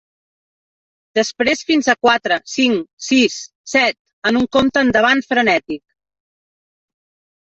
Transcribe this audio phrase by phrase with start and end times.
[1.17, 3.35] Després fins a quatre, cinc, sis,
[3.73, 3.97] set,
[4.31, 5.83] en un compte endavant frenètic.